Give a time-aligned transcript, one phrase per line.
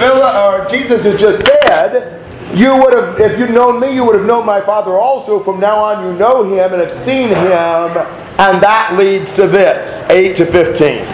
[0.00, 2.20] Or uh, Jesus has just said,
[2.54, 5.38] you would have, if you'd known me, you would have known my Father also.
[5.38, 10.04] From now on, you know him and have seen him, and that leads to this
[10.08, 11.04] 8 to 15.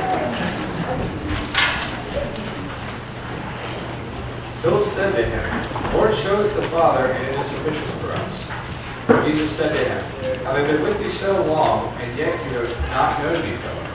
[4.63, 9.27] Philip said to him, Lord, show us the Father, and it is sufficient for us.
[9.27, 12.91] Jesus said to him, Have I been with you so long, and yet you have
[12.91, 13.87] not known me, Philip?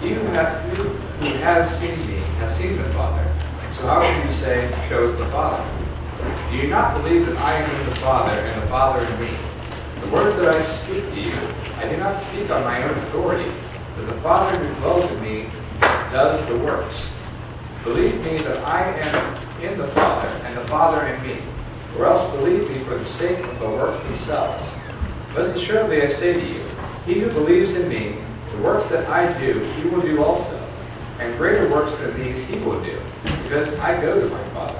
[0.00, 3.25] He who, hath, who has seen me has seen the Father.
[3.76, 5.62] So how can you say, Show us the Father?
[6.50, 9.28] Do you not believe that I am in the Father, and the Father in me?
[10.00, 11.36] The words that I speak to you,
[11.76, 13.52] I do not speak on my own authority,
[13.94, 15.50] but the Father who dwells in me
[16.10, 17.06] does the works.
[17.84, 21.36] Believe me that I am in the Father, and the Father in me,
[21.98, 24.66] or else believe me for the sake of the works themselves.
[25.34, 26.62] Most assuredly I say to you,
[27.04, 28.16] he who believes in me,
[28.52, 30.55] the works that I do, he will do also,
[31.18, 32.98] and greater works than these he will do,
[33.42, 34.78] because I go to my Father.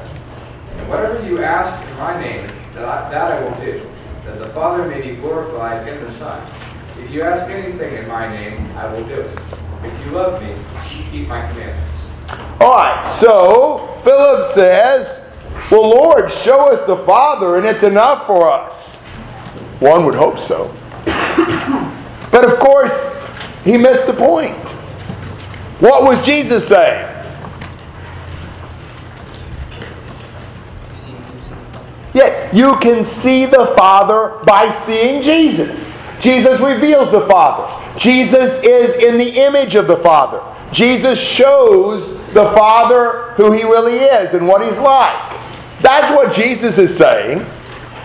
[0.79, 3.89] And whatever you ask in my name, that I, that I will do,
[4.25, 6.47] that the Father may be glorified in the Son.
[6.99, 9.39] If you ask anything in my name, I will do it.
[9.83, 10.55] If you love me,
[11.11, 11.97] keep my commandments.
[12.61, 15.25] All right, so Philip says,
[15.71, 18.97] Well, Lord, show us the Father, and it's enough for us.
[19.79, 20.75] One would hope so.
[22.31, 23.19] but of course,
[23.65, 24.57] he missed the point.
[25.81, 27.13] What was Jesus saying?
[32.15, 35.99] Yet you can see the Father by seeing Jesus.
[36.19, 37.99] Jesus reveals the Father.
[37.99, 40.43] Jesus is in the image of the Father.
[40.73, 45.35] Jesus shows the Father who he really is and what he's like.
[45.83, 47.41] That's what Jesus is saying.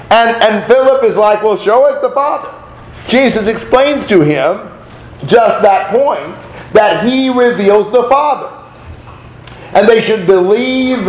[0.10, 2.54] And, and Philip is like, well, show us the Father.
[3.08, 4.70] Jesus explains to him
[5.26, 8.58] just that point that he reveals the Father.
[9.74, 11.06] And they should believe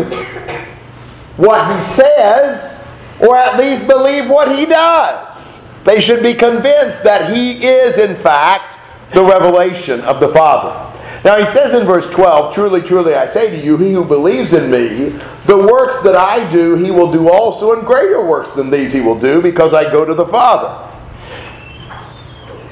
[1.37, 2.85] what he says,
[3.21, 5.61] or at least believe what he does.
[5.85, 8.79] They should be convinced that he is, in fact,
[9.15, 10.89] the revelation of the Father.
[11.25, 14.53] Now he says in verse 12, Truly, truly, I say to you, he who believes
[14.53, 18.71] in me, the works that I do, he will do also, and greater works than
[18.71, 20.89] these he will do, because I go to the Father.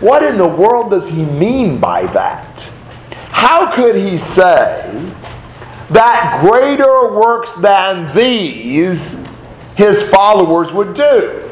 [0.01, 2.70] What in the world does he mean by that?
[3.31, 5.13] How could he say
[5.89, 9.19] that greater works than these
[9.77, 11.51] his followers would do?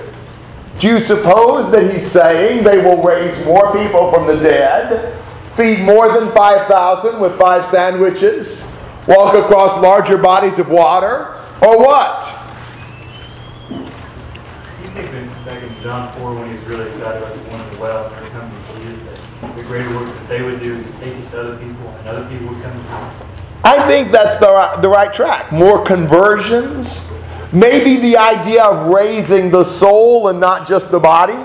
[0.78, 5.20] Do you suppose that he's saying they will raise more people from the dead,
[5.56, 8.70] feed more than 5,000 with five sandwiches,
[9.08, 12.38] walk across larger bodies of water, or what?
[13.70, 15.10] You think
[15.44, 18.26] back in John 4 when he really excited about the one in the well, and
[18.26, 21.88] they to believe the greater work they would do is take it to other people,
[21.88, 23.26] and other people would come to.
[23.64, 25.52] I think that's the right, the right track.
[25.52, 27.06] More conversions,
[27.52, 31.38] maybe the idea of raising the soul and not just the body.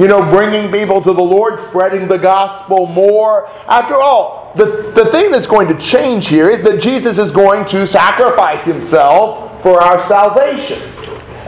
[0.00, 3.48] You know, bringing people to the Lord, spreading the gospel more.
[3.66, 7.64] After all, the, the thing that's going to change here is that Jesus is going
[7.66, 10.80] to sacrifice himself for our salvation.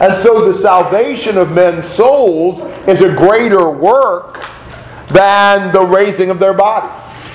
[0.01, 4.43] And so the salvation of men's souls is a greater work
[5.13, 7.25] than the raising of their bodies.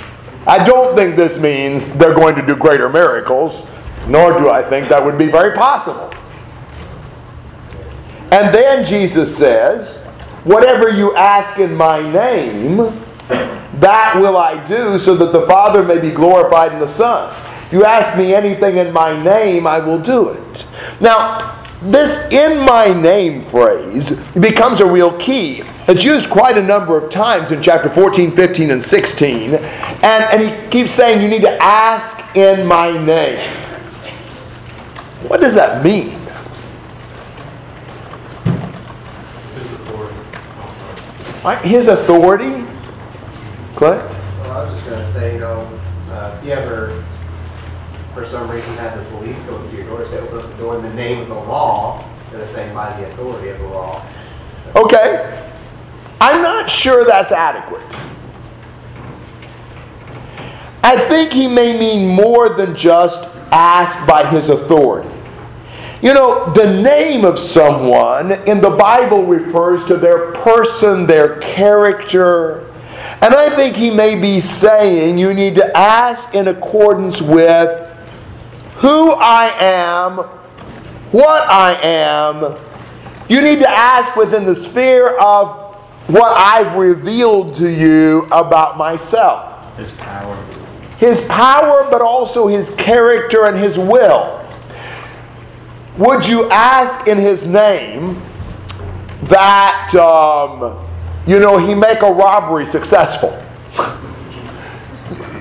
[0.46, 3.68] I don't think this means they're going to do greater miracles,
[4.06, 6.12] nor do I think that would be very possible.
[8.30, 10.02] And then Jesus says,
[10.44, 12.76] Whatever you ask in my name,
[13.80, 17.34] that will I do, so that the Father may be glorified in the Son.
[17.66, 20.64] If you ask me anything in my name, I will do it.
[21.00, 25.62] Now, this in my name phrase becomes a real key.
[25.88, 29.54] It's used quite a number of times in chapter 14, 15, and 16.
[29.54, 29.64] And,
[30.04, 33.38] and he keeps saying, You need to ask in my name.
[35.28, 36.10] What does that mean?
[39.54, 40.16] His authority.
[41.44, 41.64] Right?
[41.64, 42.64] His authority?
[43.76, 44.02] Clint?
[44.02, 45.80] Well, I was just gonna say, you know,
[46.10, 47.04] uh, if you ever,
[48.16, 50.76] for some reason, have the police go to your door, say, open up the door
[50.76, 52.02] in the name of the law,
[52.32, 54.02] they're saying by the authority of the law.
[54.74, 55.46] Okay.
[56.18, 57.82] I'm not sure that's adequate.
[60.82, 65.14] I think he may mean more than just ask by his authority.
[66.00, 72.72] You know, the name of someone in the Bible refers to their person, their character.
[73.20, 77.82] And I think he may be saying you need to ask in accordance with
[78.78, 80.18] who I am,
[81.12, 82.56] what I am.
[83.28, 85.74] You need to ask within the sphere of
[86.08, 90.36] what I've revealed to you about myself His power.
[90.98, 94.40] his power, but also his character and his will.
[95.98, 98.22] would you ask in his name
[99.24, 100.78] that, um,
[101.26, 103.36] you know, he make a robbery successful?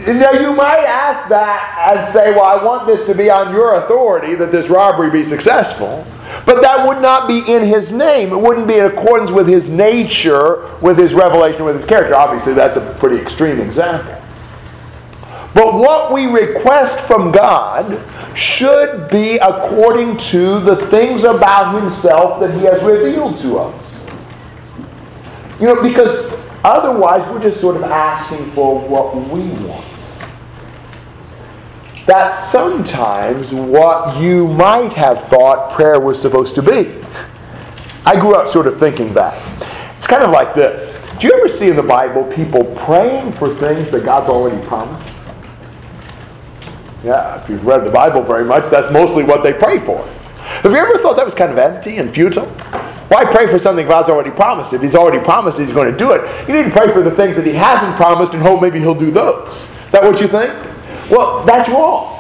[0.06, 3.76] Now, you might ask that and say, well, I want this to be on your
[3.76, 6.06] authority that this robbery be successful.
[6.46, 8.32] But that would not be in his name.
[8.32, 12.14] It wouldn't be in accordance with his nature, with his revelation, with his character.
[12.14, 14.16] Obviously, that's a pretty extreme example.
[15.56, 18.04] But what we request from God
[18.38, 24.06] should be according to the things about himself that he has revealed to us.
[25.60, 26.32] You know, because
[26.64, 29.95] otherwise we're just sort of asking for what we want.
[32.06, 36.94] That's sometimes what you might have thought prayer was supposed to be.
[38.06, 39.42] I grew up sort of thinking that.
[39.98, 40.94] It's kind of like this.
[41.18, 45.12] Do you ever see in the Bible people praying for things that God's already promised?
[47.04, 50.06] Yeah, if you've read the Bible very much, that's mostly what they pray for.
[50.38, 52.46] Have you ever thought that was kind of empty and futile?
[53.08, 54.74] Why pray for something God's already promised?
[54.74, 57.12] If He's already promised He's going to do it, you need to pray for the
[57.12, 59.70] things that He hasn't promised and hope maybe He'll do those.
[59.86, 60.54] Is that what you think?
[61.10, 62.16] Well, that's wrong.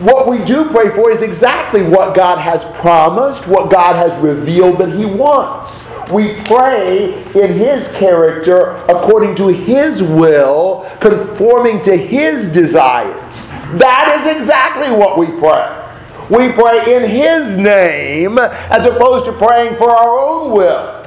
[0.00, 4.78] What we do pray for is exactly what God has promised, what God has revealed
[4.78, 5.84] that He wants.
[6.10, 13.46] We pray in His character according to His will, conforming to His desires.
[13.78, 15.80] That is exactly what we pray.
[16.28, 21.04] We pray in His name as opposed to praying for our own will.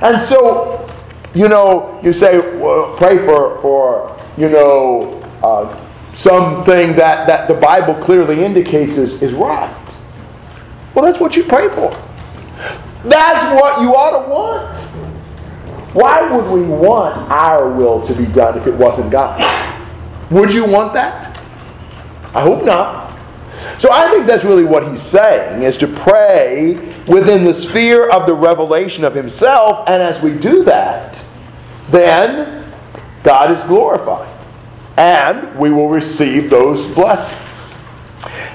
[0.00, 0.88] And so,
[1.34, 5.80] you know, you say, well, pray for, for you know, uh,
[6.14, 9.72] something that, that the Bible clearly indicates is, is right.
[10.94, 11.90] Well, that's what you pray for.
[13.04, 14.76] That's what you ought to want.
[15.94, 19.40] Why would we want our will to be done if it wasn't God?
[20.30, 21.38] Would you want that?
[22.34, 23.16] I hope not.
[23.78, 26.74] So I think that's really what he's saying is to pray
[27.06, 31.22] within the sphere of the revelation of himself and as we do that,
[31.90, 32.63] then
[33.24, 34.28] God is glorified
[34.96, 37.74] and we will receive those blessings.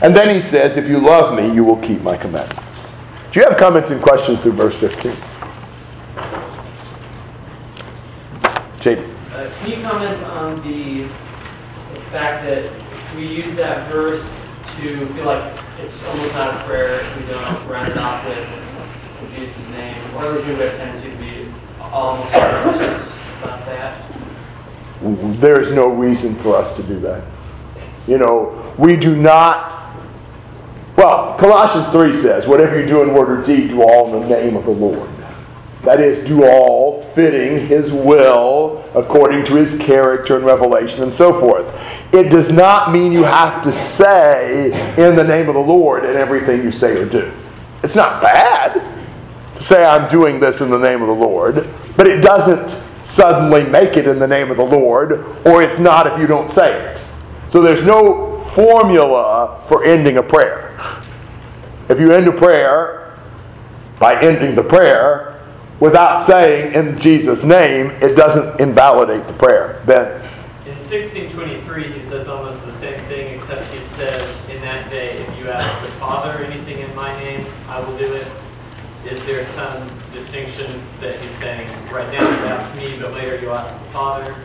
[0.01, 2.92] And then he says, if you love me, you will keep my commandments.
[3.31, 5.12] Do you have comments and questions through verse 15?
[8.80, 9.13] JD.
[9.33, 11.07] Uh, Can you comment on the
[12.12, 12.71] fact that
[13.16, 14.24] we use that verse
[14.77, 19.36] to feel like it's almost not a prayer if we don't round it off with
[19.36, 19.95] Jesus' name?
[20.16, 21.48] Or have a tendency to be
[21.81, 24.09] almost religious about that.
[25.01, 27.24] There is no reason for us to do that.
[28.07, 29.78] You know, we do not.
[30.96, 34.28] Well, Colossians 3 says, whatever you do in word or deed, do all in the
[34.28, 35.10] name of the Lord.
[35.84, 41.40] That is, do all fitting His will according to His character and revelation and so
[41.40, 41.66] forth.
[42.12, 46.18] It does not mean you have to say in the name of the Lord in
[46.18, 47.31] everything you say or do.
[47.81, 48.74] It's not bad
[49.56, 53.63] to say, I'm doing this in the name of the Lord, but it doesn't suddenly
[53.63, 56.74] make it in the name of the Lord, or it's not if you don't say
[56.92, 57.06] it.
[57.48, 60.78] So there's no formula for ending a prayer.
[61.90, 63.18] If you end a prayer
[64.00, 65.42] by ending the prayer
[65.80, 69.81] without saying in Jesus' name, it doesn't invalidate the prayer.
[69.86, 70.22] Ben.
[70.66, 75.40] In 1623, he says almost the same thing, except he says, in that day, if
[75.40, 78.28] you ask the Father anything in my name, I will do it.
[79.09, 83.74] Is there some distinction that he's saying, right now you ask but later you ask
[83.84, 84.36] the Father?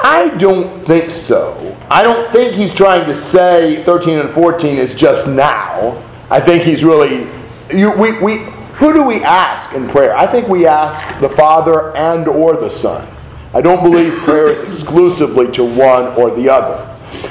[0.00, 1.76] I don't think so.
[1.88, 6.02] I don't think he's trying to say 13 and 14 is just now.
[6.30, 7.28] I think he's really.
[7.72, 8.38] You, we, we,
[8.74, 10.16] who do we ask in prayer?
[10.16, 13.06] I think we ask the Father and or the Son.
[13.54, 16.88] I don't believe prayer is exclusively to one or the other.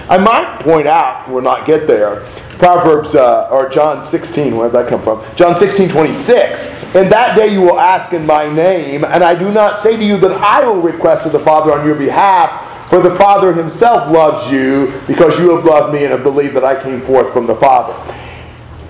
[0.08, 2.26] I might point out, we'll not get there,
[2.62, 5.26] Proverbs, uh, or John 16, where did that come from?
[5.36, 6.94] John 16, 26.
[6.94, 10.04] In that day you will ask in my name, and I do not say to
[10.04, 14.12] you that I will request of the Father on your behalf, for the Father himself
[14.12, 17.48] loves you, because you have loved me and have believed that I came forth from
[17.48, 17.98] the Father.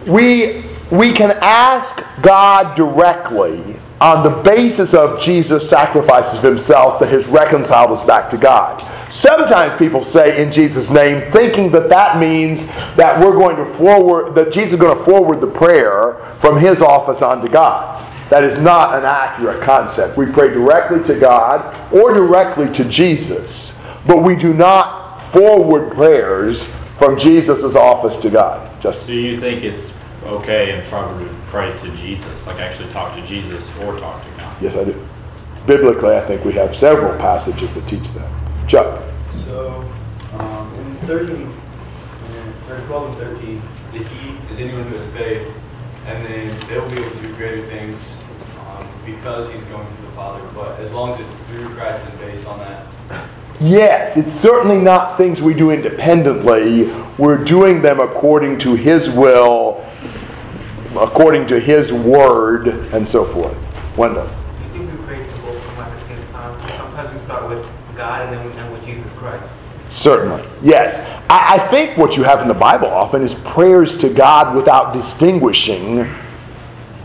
[0.05, 7.07] We, we can ask God directly on the basis of Jesus' sacrifices of himself that
[7.07, 8.85] has reconciled us back to God.
[9.11, 14.35] Sometimes people say in Jesus' name, thinking that that means that we're going to forward,
[14.35, 18.09] that Jesus is going to forward the prayer from his office onto God's.
[18.29, 20.15] That is not an accurate concept.
[20.15, 23.77] We pray directly to God or directly to Jesus,
[24.07, 26.63] but we do not forward prayers
[26.97, 28.81] from Jesus' office to God.
[28.81, 33.13] Just Do you think it's okay and proper to pray to Jesus, like actually talk
[33.15, 34.55] to Jesus or talk to God?
[34.61, 35.05] yes, I do.
[35.67, 38.40] Biblically, I think we have several passages that teach that.
[38.71, 39.03] Chuck.
[39.43, 39.85] So,
[40.39, 43.61] um, in 13, in 12 and 13,
[43.91, 45.45] the he is anyone who has faith,
[46.07, 48.15] and then they'll be able to do greater things
[48.61, 50.41] um, because he's going to the Father.
[50.55, 52.87] But as long as it's through Christ and based on that,
[53.59, 56.89] Yes, it's certainly not things we do independently.
[57.17, 59.85] We're doing them according to His will,
[60.97, 63.57] according to His word, and so forth.
[63.97, 64.27] Wendell.
[64.27, 66.77] I think we pray to both of them at the same time.
[66.77, 69.47] Sometimes we start with God and then we end with Jesus Christ.
[70.01, 70.43] Certainly.
[70.63, 70.97] Yes.
[71.29, 74.95] I, I think what you have in the Bible often is prayers to God without
[74.95, 76.07] distinguishing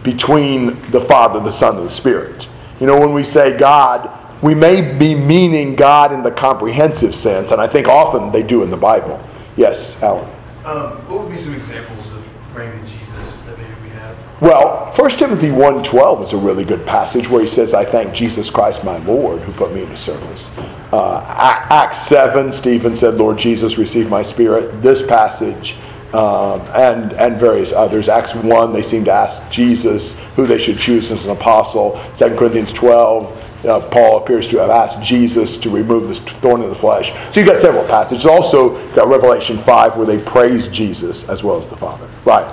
[0.03, 2.49] between the Father, the Son, and the Spirit.
[2.81, 4.11] You know, when we say God,
[4.43, 8.63] we may be meaning God in the comprehensive sense, and I think often they do
[8.63, 9.23] in the Bible.
[9.57, 10.25] Yes, Alan.
[10.65, 12.25] Um, what would be some examples of
[12.55, 14.17] praying to Jesus that maybe we have?
[14.39, 18.51] Well, 1 Timothy 1.12 is a really good passage where he says, I thank Jesus
[18.51, 20.51] Christ my Lord who put me into service.
[20.93, 21.23] Uh,
[21.71, 24.83] Acts 7, Stephen said, Lord Jesus, receive my spirit.
[24.83, 25.77] This passage
[26.13, 28.11] um, and, and various others.
[28.11, 31.99] Acts 1, they seem to ask Jesus who they should choose as an apostle.
[32.15, 36.69] 2 Corinthians 12, uh, Paul appears to have asked Jesus to remove this thorn in
[36.69, 37.11] the flesh.
[37.33, 38.27] So you've got several passages.
[38.27, 42.07] Also, got Revelation 5 where they praise Jesus as well as the Father.
[42.27, 42.45] Right.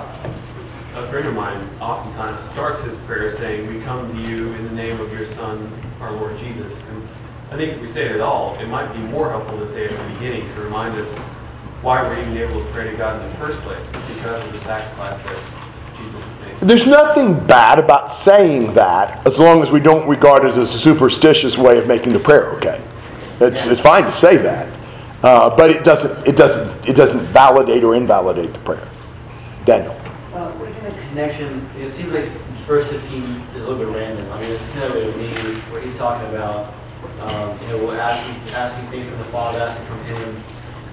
[0.94, 4.72] A friend of mine oftentimes starts his prayer saying, We come to you in the
[4.72, 6.82] name of your Son, our Lord Jesus.
[6.88, 7.06] And
[7.50, 9.84] I think if we say it at all, it might be more helpful to say
[9.84, 11.16] it at the beginning to remind us
[11.82, 13.86] why we're even able to pray to God in the first place.
[13.92, 15.38] It's because of the sacrifice that
[15.98, 16.60] Jesus made.
[16.60, 20.78] There's nothing bad about saying that as long as we don't regard it as a
[20.78, 22.82] superstitious way of making the prayer okay.
[23.40, 24.80] It's, it's fine to say that,
[25.22, 28.88] uh, but it doesn't, it, doesn't, it doesn't validate or invalidate the prayer.
[29.66, 29.94] Daniel.
[31.14, 32.28] Connection, it seems like
[32.66, 34.28] verse 15 is a little bit random.
[34.32, 35.28] I mean, it's kind of me
[35.70, 36.74] where he's talking about,
[37.20, 40.42] um, you know, we're asking, asking things from the Father, asking from Him.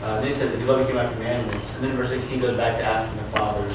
[0.03, 1.65] Uh, then he says, if you love me, keep my commandments.
[1.73, 3.67] And then verse 16 goes back to asking the Father.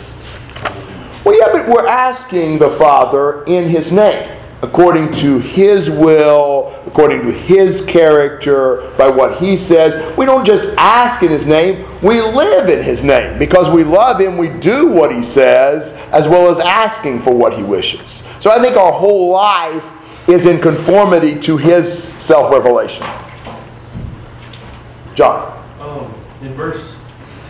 [1.24, 4.30] Well, yeah, but we're asking the Father in His name,
[4.62, 10.16] according to His will, according to His character, by what He says.
[10.16, 13.38] We don't just ask in His name, we live in His name.
[13.38, 17.52] Because we love Him, we do what He says, as well as asking for what
[17.52, 18.22] He wishes.
[18.40, 19.84] So I think our whole life
[20.26, 23.06] is in conformity to His self revelation.
[25.14, 25.52] John.
[25.78, 26.94] Um, in verse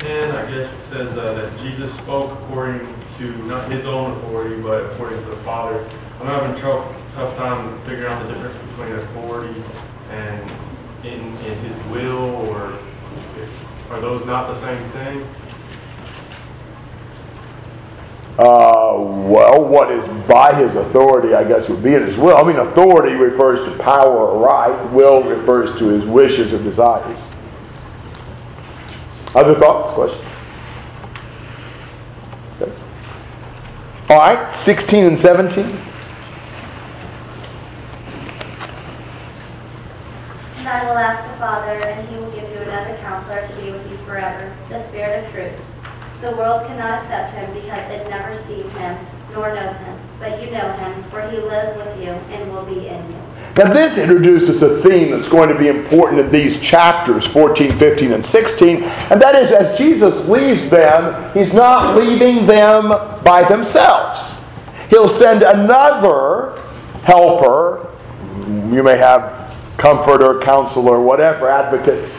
[0.00, 2.81] 10, I guess it says uh, that Jesus spoke according
[3.19, 5.88] to not his own authority, but according to the Father.
[6.20, 9.62] I'm having tough, tough time figuring out the difference between authority
[10.11, 10.50] and
[11.04, 12.78] in, in his will, or
[13.37, 15.26] if, are those not the same thing?
[18.38, 22.37] Uh, well, what is by his authority, I guess, would be in his will.
[22.37, 27.18] I mean, authority refers to power or right, will refers to his wishes or desires.
[29.35, 30.23] Other thoughts, questions?
[32.61, 32.73] Okay.
[34.11, 35.86] All right, 16 and 17.
[40.76, 43.90] I will ask the Father, and he will give you another counselor to be with
[43.90, 45.52] you forever, the Spirit of truth.
[46.21, 48.99] The world cannot accept him because it never sees him
[49.33, 49.99] nor knows him.
[50.18, 53.16] But you know him, for he lives with you and will be in you.
[53.56, 58.12] Now, this introduces a theme that's going to be important in these chapters 14, 15,
[58.12, 62.88] and 16, and that is as Jesus leaves them, he's not leaving them
[63.25, 64.42] by themselves.
[64.90, 66.61] He'll send another
[67.04, 67.90] helper.
[68.47, 69.46] You may have
[69.76, 72.11] comforter, counselor, whatever, advocate.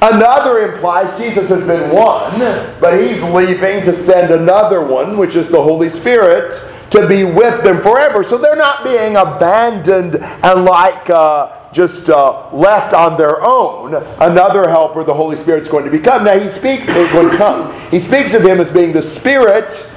[0.00, 2.38] Another implies Jesus has been one,
[2.80, 7.64] but he's leaving to send another one, which is the Holy Spirit, to be with
[7.64, 8.22] them forever.
[8.22, 13.94] So they're not being abandoned and like uh, just uh, left on their own.
[14.20, 16.24] Another helper, the Holy Spirit, is going to become.
[16.24, 17.90] Now he speaks is going to come.
[17.90, 19.90] He speaks of him as being the Spirit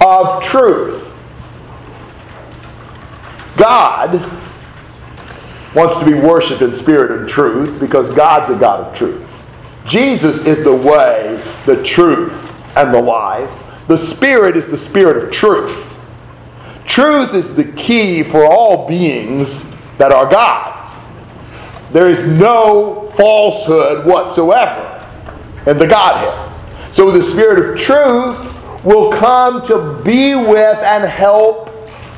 [0.00, 1.12] of truth.
[3.56, 4.47] God
[5.78, 9.46] wants to be worshipped in spirit and truth because God's a God of truth.
[9.86, 12.34] Jesus is the way, the truth,
[12.76, 13.48] and the life.
[13.86, 15.96] The Spirit is the Spirit of truth.
[16.84, 19.64] Truth is the key for all beings
[19.98, 20.74] that are God.
[21.92, 25.06] There is no falsehood whatsoever
[25.64, 26.92] in the Godhead.
[26.92, 31.70] So the Spirit of truth will come to be with and help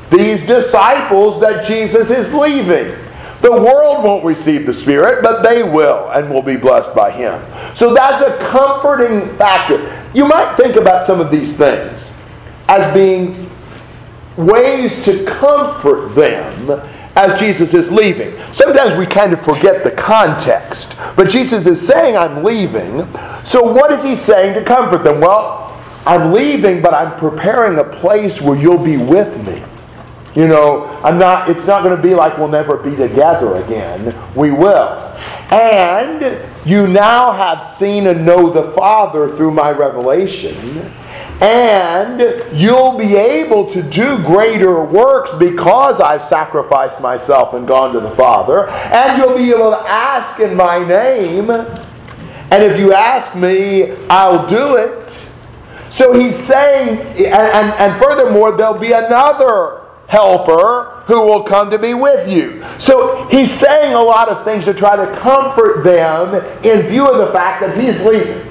[0.09, 2.97] these disciples that Jesus is leaving.
[3.41, 7.41] The world won't receive the Spirit, but they will and will be blessed by Him.
[7.75, 10.07] So that's a comforting factor.
[10.13, 12.11] You might think about some of these things
[12.67, 13.49] as being
[14.37, 16.81] ways to comfort them
[17.15, 18.33] as Jesus is leaving.
[18.53, 22.99] Sometimes we kind of forget the context, but Jesus is saying, I'm leaving.
[23.43, 25.19] So, what is He saying to comfort them?
[25.19, 29.63] Well, I'm leaving, but I'm preparing a place where you'll be with me.
[30.35, 34.15] You know, I'm not, it's not going to be like we'll never be together again.
[34.35, 35.13] We will.
[35.51, 40.89] And you now have seen and know the Father through my revelation.
[41.41, 47.99] And you'll be able to do greater works because I've sacrificed myself and gone to
[47.99, 48.69] the Father.
[48.69, 51.49] And you'll be able to ask in my name.
[51.49, 55.27] And if you ask me, I'll do it.
[55.89, 59.80] So he's saying, and, and, and furthermore, there'll be another
[60.11, 62.61] helper who will come to be with you.
[62.79, 67.17] So he's saying a lot of things to try to comfort them in view of
[67.17, 68.45] the fact that he's leaving.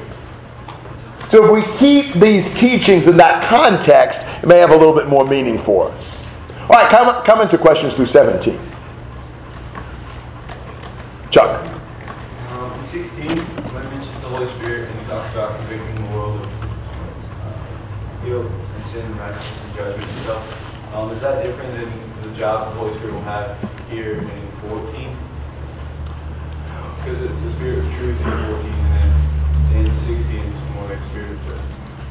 [1.28, 5.06] So if we keep these teachings in that context, it may have a little bit
[5.06, 6.24] more meaning for us.
[6.62, 8.58] All right, come, into questions through 17.
[11.30, 11.66] Chuck.
[12.52, 16.16] Um, in 16, when it mentions the Holy Spirit and he talks about convicting the
[16.16, 20.49] world of uh, guilt and sin righteousness and judgment and stuff,
[20.94, 23.56] um, is that different than the job the Holy Spirit will have
[23.90, 25.16] here in 14?
[26.96, 31.02] Because it's the Spirit of truth in 14, and then in 16 it's more like
[31.10, 31.62] Spirit of truth.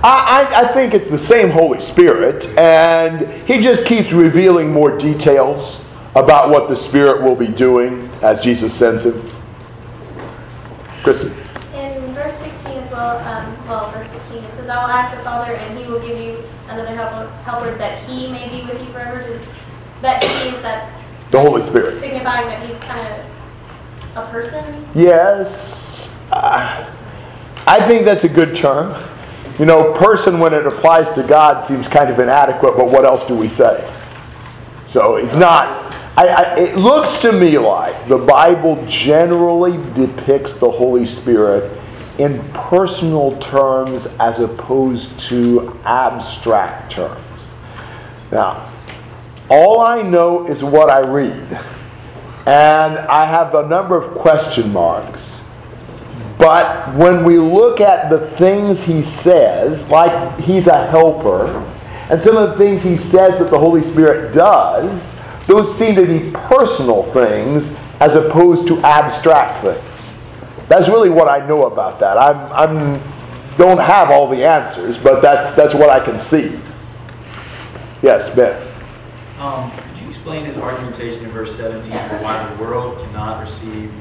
[0.02, 4.98] I, I, I think it's the same Holy Spirit, and he just keeps revealing more
[4.98, 5.82] details
[6.16, 9.30] about what the Spirit will be doing as Jesus sends him.
[11.04, 11.32] Kristen.
[11.74, 14.19] In verse 16 as well, um, well, verse 16, it
[14.70, 18.04] says, I will ask the Father, and he will give you another helper, helper that
[18.04, 19.22] he may be with you forever.
[19.22, 19.42] Does
[20.02, 20.92] that he is that
[21.32, 22.00] The Holy Spirit.
[22.00, 24.88] signifying that he's kind of a person?
[24.94, 26.10] Yes.
[26.32, 26.94] Uh,
[27.68, 29.04] I think that's a good term.
[29.58, 33.26] You know, person when it applies to God seems kind of inadequate, but what else
[33.26, 33.92] do we say?
[34.88, 35.94] So it's not.
[36.16, 41.79] I, I, it looks to me like the Bible generally depicts the Holy Spirit
[42.20, 47.54] in personal terms as opposed to abstract terms.
[48.32, 48.72] Now,
[49.50, 51.60] all I know is what I read.
[52.46, 55.42] And I have a number of question marks.
[56.38, 61.48] But when we look at the things he says, like he's a helper,
[62.10, 65.16] and some of the things he says that the Holy Spirit does,
[65.48, 69.89] those seem to be personal things as opposed to abstract things.
[70.70, 72.18] That's really what I know about that.
[72.18, 73.02] I'm, I'm
[73.58, 76.58] don't have all the answers, but that's that's what I can see.
[78.02, 78.56] Yes, Ben.
[79.40, 83.92] Um, could you explain his argumentation in verse 17 for why the world cannot receive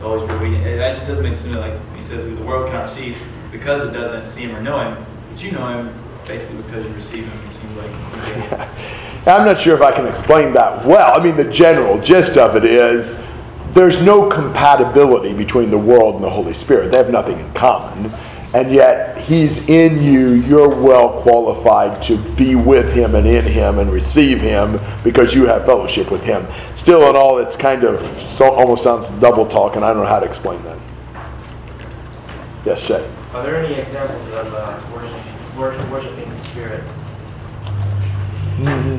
[0.00, 0.76] the Holy Spirit?
[0.76, 1.56] That just doesn't make sense.
[1.56, 3.16] Like he says, the world cannot receive
[3.50, 5.04] because it doesn't see him or know him.
[5.32, 7.48] But you know him basically because you receive him.
[7.48, 8.68] It seems like.
[9.26, 11.18] I'm not sure if I can explain that well.
[11.18, 13.20] I mean, the general gist of it is
[13.72, 16.90] there's no compatibility between the world and the Holy Spirit.
[16.90, 18.12] They have nothing in common.
[18.54, 20.30] And yet, He's in you.
[20.30, 25.46] You're well qualified to be with Him and in Him and receive Him because you
[25.46, 26.46] have fellowship with Him.
[26.74, 30.08] Still, in all, it's kind of so, almost sounds double talk, and I don't know
[30.08, 30.78] how to explain that.
[32.64, 33.06] Yes, Shay.
[33.34, 36.84] Are there any examples of uh, worship, worship, worshiping the Spirit?
[38.56, 38.97] Mm,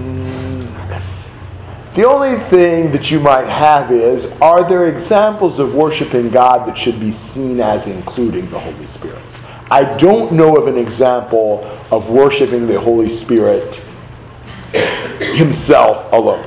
[1.96, 6.78] The only thing that you might have is are there examples of worshiping God that
[6.78, 9.22] should be seen as including the Holy Spirit?
[9.72, 13.82] I don't know of an example of worshiping the Holy Spirit
[15.20, 16.46] himself alone.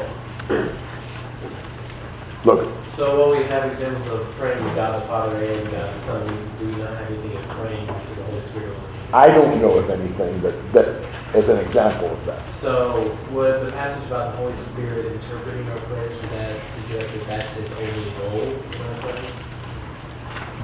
[2.45, 5.99] Look, So while we have examples of praying to God the Father and God the
[6.01, 6.27] Son,
[6.59, 8.77] do we not have anything of praying to the Holy Spirit.
[9.13, 12.55] I don't know of anything that, that is an example of that.
[12.55, 17.27] So would the passage about the Holy Spirit interpreting our prayers, would that suggest that
[17.27, 19.33] that's his only role in our prayers?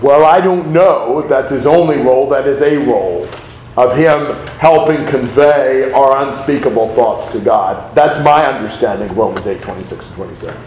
[0.03, 2.29] Well, I don't know if that's his only role.
[2.29, 3.29] That is a role
[3.77, 7.95] of him helping convey our unspeakable thoughts to God.
[7.95, 10.61] That's my understanding of Romans 8 26 and 27.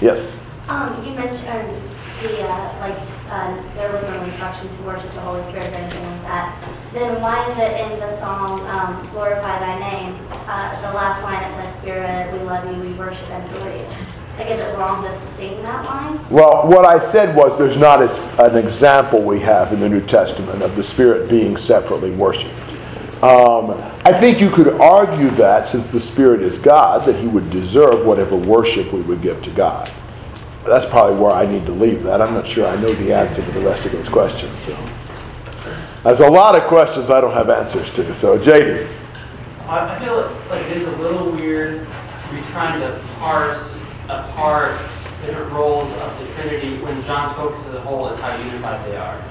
[0.00, 0.38] Yes.
[0.68, 1.82] Um, you mentioned
[2.22, 2.98] the, uh, like,
[3.30, 6.57] uh, there was no instruction to worship the Holy Spirit or anything like that.
[6.92, 11.44] Then why is it in the song, um, glorify thy name, uh, the last line
[11.44, 13.84] it says, Spirit, we love you, we worship and adore you?
[14.38, 16.18] Like, is it wrong to sing that line?
[16.30, 20.00] Well, what I said was there's not as, an example we have in the New
[20.00, 22.54] Testament of the Spirit being separately worshiped.
[23.22, 23.72] Um,
[24.06, 28.06] I think you could argue that since the Spirit is God, that he would deserve
[28.06, 29.90] whatever worship we would give to God.
[30.64, 32.22] That's probably where I need to leave that.
[32.22, 34.58] I'm not sure I know the answer to the rest of those questions.
[34.62, 34.74] So.
[36.04, 38.14] There's a lot of questions I don't have answers to.
[38.14, 38.88] So, JD.
[39.68, 44.78] I feel like it is a little weird to be trying to parse apart
[45.26, 48.96] different roles of the Trinity when John's focus as a whole is how unified they
[48.96, 49.22] are.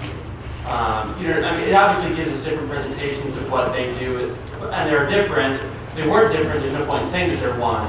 [0.67, 4.19] Um, you know, I mean, it obviously gives us different presentations of what they do,
[4.19, 5.55] is, and they're different.
[5.55, 7.87] If they weren't different, there's no point in saying that they're one.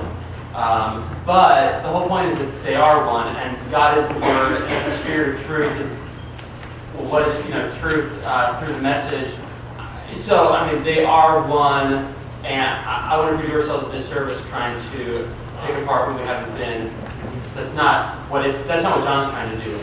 [0.55, 4.62] Um, but the whole point is that they are one, and God is the Word,
[4.62, 5.98] and the Spirit of truth.
[6.99, 9.33] Is you know truth uh, through the message?
[10.15, 14.79] So I mean, they are one, and I, I wouldn't do ourselves a disservice trying
[14.93, 15.29] to
[15.65, 16.93] take apart what we haven't been.
[17.55, 18.59] That's not what it's.
[18.67, 19.79] That's not what John's trying to do.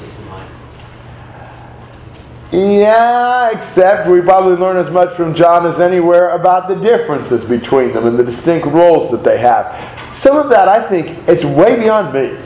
[2.51, 7.91] Yeah, except we probably learn as much from John as anywhere about the differences between
[7.91, 10.15] them and the distinct roles that they have.
[10.15, 12.37] Some of that, I think, it's way beyond me.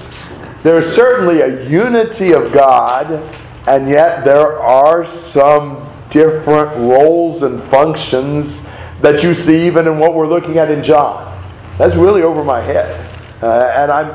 [0.64, 3.22] There is certainly a unity of God,
[3.70, 8.66] and yet there are some different roles and functions
[9.02, 11.40] that you see even in what we're looking at in John.
[11.78, 13.08] That's really over my head.
[13.44, 14.12] Uh, and I'm,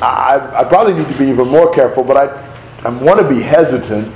[0.00, 3.40] I, I probably need to be even more careful, but I, I want to be
[3.40, 4.14] hesitant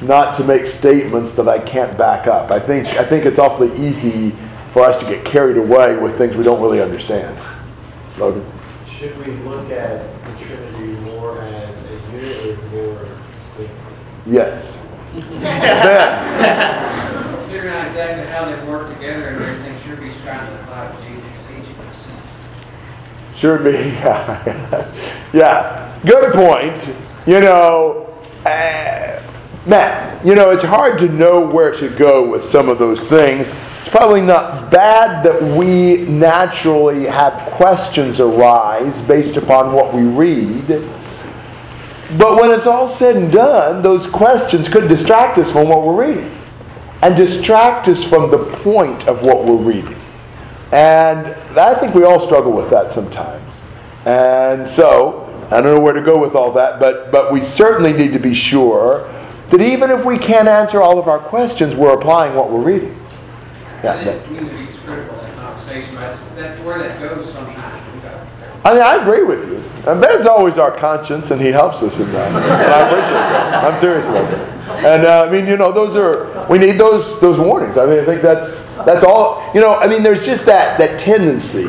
[0.00, 2.52] not to make statements that I can't back up.
[2.52, 4.36] I think, I think it's awfully easy
[4.70, 7.36] for us to get carried away with things we don't really understand.
[8.18, 8.46] Logan?
[8.86, 13.92] Should we look at the Trinity more as a unit or more distinctly?
[14.26, 14.80] Yes.
[15.14, 15.20] ben?
[17.48, 21.24] Figuring out exactly how they work together and everything, sure he's trying to apply Jesus'
[21.48, 21.74] teaching.
[23.36, 23.72] Sure be.
[23.72, 24.90] Yeah.
[25.32, 26.00] yeah.
[26.04, 26.96] Good point.
[27.26, 28.14] You know,
[28.46, 29.22] uh,
[29.66, 33.48] Matt, you know, it's hard to know where to go with some of those things.
[33.80, 40.88] It's probably not bad that we naturally have questions arise based upon what we read.
[42.18, 46.06] But when it's all said and done, those questions could distract us from what we're
[46.06, 46.30] reading
[47.02, 49.96] and distract us from the point of what we're reading.
[50.72, 51.26] And
[51.58, 53.62] I think we all struggle with that sometimes.
[54.04, 57.92] And so, I don't know where to go with all that, but, but we certainly
[57.92, 59.08] need to be sure
[59.50, 62.98] that even if we can't answer all of our questions, we're applying what we're reading.
[63.82, 67.78] Yeah, I community is critical in that conversation, but that's where that goes sometimes.
[68.64, 69.62] I mean, I agree with you.
[69.86, 72.28] And Ben's always our conscience, and he helps us in that.
[72.28, 73.64] And I appreciate that.
[73.64, 74.84] I'm serious about that.
[74.84, 77.76] And uh, I mean, you know, those are we need those those warnings.
[77.76, 79.42] I mean, I think that's that's all.
[79.54, 81.68] You know, I mean, there's just that that tendency.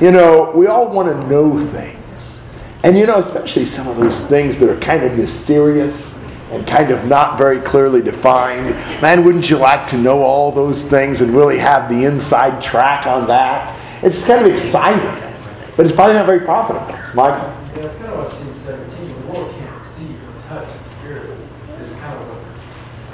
[0.00, 2.40] You know, we all want to know things,
[2.82, 6.12] and you know, especially some of those things that are kind of mysterious
[6.50, 8.70] and kind of not very clearly defined.
[9.00, 13.06] Man, wouldn't you like to know all those things and really have the inside track
[13.06, 13.78] on that?
[14.04, 15.31] It's kind of exciting.
[15.76, 16.86] But it's probably not very profitable.
[17.14, 17.48] Michael?
[17.48, 19.08] Yeah, that's kind of what I've seen 17.
[19.08, 21.38] The world can't see or touch the Spirit.
[21.80, 22.42] It's kind of what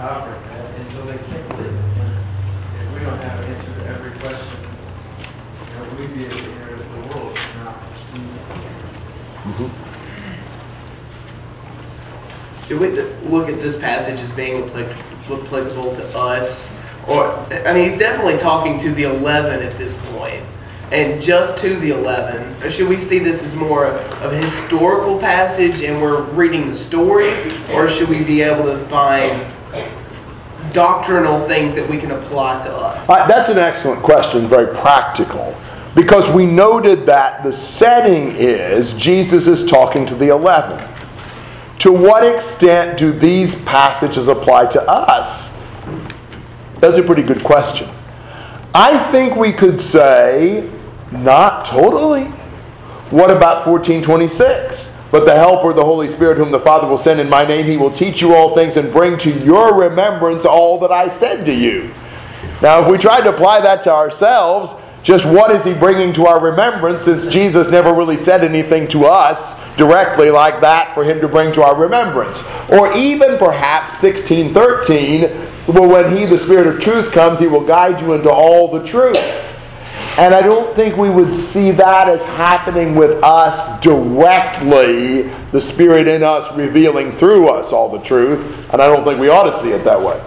[0.00, 0.74] operate that.
[0.74, 1.74] And so they can't believe it.
[1.74, 2.12] And
[2.82, 4.58] if we don't have an answer to every question,
[5.68, 8.42] you know, we'd be able to hear if the world cannot perceive it.
[9.46, 9.70] Mm-hmm.
[12.64, 12.88] Should we
[13.30, 16.74] look at this passage as being applicable to us?
[17.08, 20.44] Or, I mean, he's definitely talking to the 11 at this point
[20.90, 22.62] and just to the 11?
[22.62, 26.74] Or should we see this as more of a historical passage and we're reading the
[26.74, 27.30] story?
[27.72, 29.44] Or should we be able to find
[30.72, 33.08] doctrinal things that we can apply to us?
[33.08, 35.56] Uh, that's an excellent question, very practical.
[35.94, 40.86] Because we noted that the setting is Jesus is talking to the 11.
[41.80, 45.50] To what extent do these passages apply to us?
[46.80, 47.88] That's a pretty good question.
[48.74, 50.70] I think we could say
[51.12, 52.24] not totally.
[53.10, 54.94] What about 1426?
[55.10, 57.78] But the Helper, the Holy Spirit, whom the Father will send in my name, he
[57.78, 61.54] will teach you all things and bring to your remembrance all that I said to
[61.54, 61.94] you.
[62.60, 66.26] Now, if we tried to apply that to ourselves, just what is he bringing to
[66.26, 71.20] our remembrance since Jesus never really said anything to us directly like that for him
[71.20, 72.42] to bring to our remembrance?
[72.68, 75.22] Or even perhaps 1613,
[75.68, 78.84] well, when he, the Spirit of truth, comes, he will guide you into all the
[78.86, 79.16] truth.
[80.18, 86.08] And I don't think we would see that as happening with us directly, the Spirit
[86.08, 88.40] in us revealing through us all the truth.
[88.72, 90.20] And I don't think we ought to see it that way.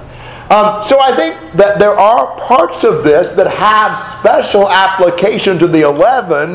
[0.50, 5.68] Um, so I think that there are parts of this that have special application to
[5.68, 6.54] the 11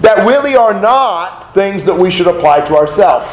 [0.00, 3.26] that really are not things that we should apply to ourselves.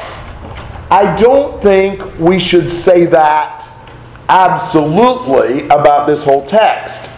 [0.91, 3.67] I don't think we should say that
[4.29, 7.09] absolutely about this whole text.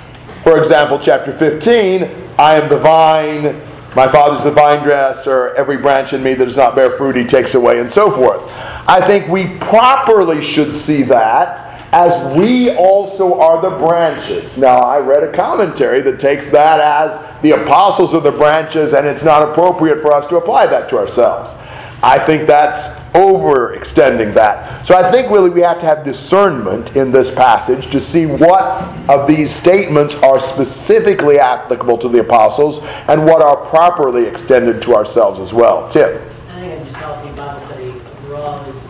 [0.43, 2.03] For example, chapter 15,
[2.39, 3.61] I am the vine,
[3.95, 7.25] my father's the vine dresser, every branch in me that does not bear fruit he
[7.25, 8.41] takes away, and so forth.
[8.87, 14.57] I think we properly should see that as we also are the branches.
[14.57, 19.05] Now, I read a commentary that takes that as the apostles are the branches, and
[19.05, 21.53] it's not appropriate for us to apply that to ourselves.
[22.01, 24.85] I think that's overextending that.
[24.85, 28.63] So I think really we have to have discernment in this passage to see what
[29.09, 34.95] of these statements are specifically applicable to the apostles and what are properly extended to
[34.95, 35.89] ourselves as well.
[35.89, 36.21] Tim.
[36.49, 37.89] I think in just healthy Bible study
[38.23, 38.81] overall is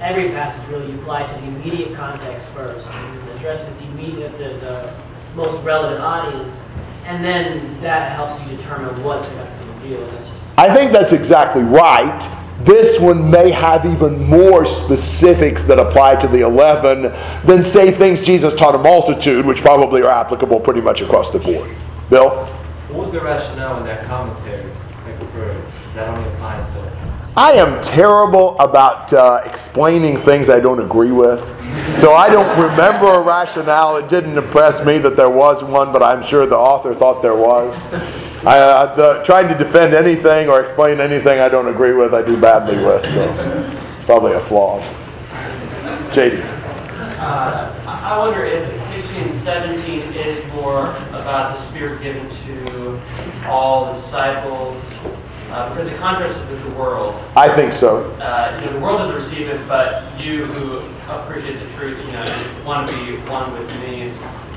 [0.00, 4.48] every passage really you apply to the immediate context first and address the immediate, the,
[4.64, 4.94] the
[5.34, 6.56] most relevant audience,
[7.04, 10.12] and then that helps you determine what's going to be revealed.
[10.58, 12.45] I think that's exactly right.
[12.66, 17.02] This one may have even more specifics that apply to the 11
[17.46, 21.38] than, say, things Jesus taught a multitude, which probably are applicable pretty much across the
[21.38, 21.70] board.
[22.10, 22.44] Bill?
[22.88, 24.68] What was the rationale in that commentary?
[25.04, 25.62] Like for
[25.94, 26.86] that only applied to
[27.38, 31.40] I am terrible about uh, explaining things I don't agree with.
[31.98, 33.98] So I don't remember a rationale.
[33.98, 37.36] It didn't impress me that there was one, but I'm sure the author thought there
[37.36, 37.74] was.
[38.46, 42.22] I, uh, the, trying to defend anything or explain anything I don't agree with, I
[42.22, 43.04] do badly with.
[43.10, 43.28] So
[43.96, 44.80] it's probably a flaw.
[46.12, 46.44] JD.
[47.18, 53.00] Uh, I wonder if 16 and 17 is more about the Spirit given to
[53.48, 54.80] all disciples,
[55.50, 57.20] uh, because it contrasts with the world.
[57.34, 58.12] I think so.
[58.20, 62.12] Uh, you know, the world doesn't receive it, but you who appreciate the truth, you
[62.12, 64.12] know, want to be one with me,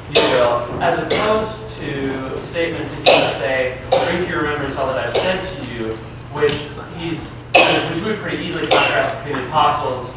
[0.09, 0.81] you will.
[0.81, 5.47] As opposed to statements that Jesus say, bring to your remembrance all that I've said
[5.55, 5.93] to you,
[6.33, 6.51] which
[6.97, 10.13] he's, which we pretty easily contrast between the apostles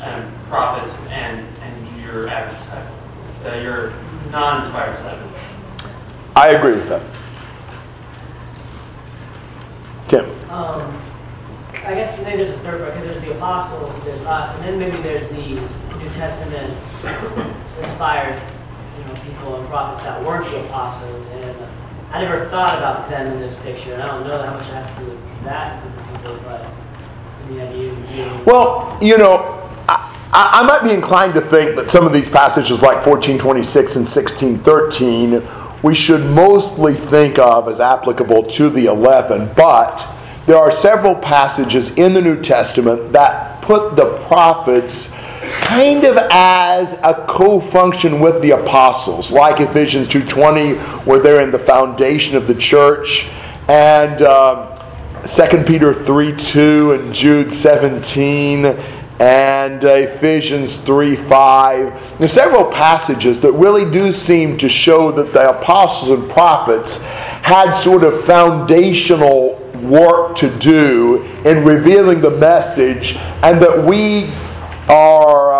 [0.00, 2.94] and prophets and, and your average disciple,
[3.46, 3.92] uh, your
[4.30, 5.30] non-inspired disciple.
[6.36, 7.02] I agree with that.
[10.08, 10.24] Tim.
[10.50, 11.02] Um,
[11.84, 13.02] I guess then there's a third bucket.
[13.04, 15.60] There's the apostles, there's us, and then maybe there's the
[15.96, 16.76] New Testament
[17.82, 18.40] inspired,
[19.00, 21.26] you know, people and prophets that weren't the apostles.
[21.32, 21.56] And
[22.12, 23.94] I never thought about them in this picture.
[23.94, 26.38] And I don't know how much it has to do with that group of people,
[26.44, 26.66] but
[28.46, 32.82] Well, you know, I, I might be inclined to think that some of these passages,
[32.82, 35.42] like 1426 and 1613,
[35.82, 40.06] we should mostly think of as applicable to the 11, but
[40.46, 45.10] there are several passages in the New Testament that put the prophets
[45.70, 51.58] kind of as a co-function with the apostles, like Ephesians 2.20, where they're in the
[51.60, 53.30] foundation of the church,
[53.68, 54.66] and um,
[55.28, 58.66] 2 Peter 3.2 and Jude 17,
[59.20, 62.18] and uh, Ephesians 3 5.
[62.18, 67.80] There's several passages that really do seem to show that the apostles and prophets had
[67.80, 69.54] sort of foundational
[69.84, 74.32] work to do in revealing the message, and that we
[74.88, 75.59] are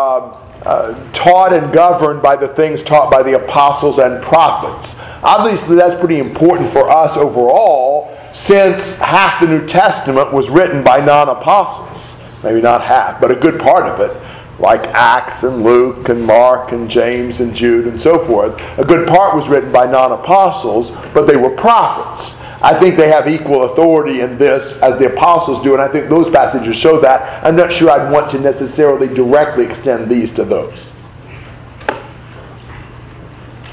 [0.65, 4.99] uh, taught and governed by the things taught by the apostles and prophets.
[5.23, 11.05] Obviously, that's pretty important for us overall, since half the New Testament was written by
[11.05, 14.17] non apostles maybe not half, but a good part of it,
[14.59, 18.61] like Acts and Luke and Mark and James and Jude and so forth.
[18.79, 22.37] A good part was written by non apostles, but they were prophets.
[22.63, 26.11] I think they have equal authority in this as the apostles do, and I think
[26.11, 27.43] those passages show that.
[27.45, 30.93] I'm not sure I'd want to necessarily directly extend these to those.